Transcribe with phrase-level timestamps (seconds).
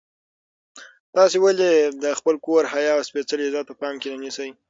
[1.15, 1.71] تاسو ولې
[2.03, 4.49] د خپل کور حیا او سپېڅلی عزت په پام کې نه نیسئ؟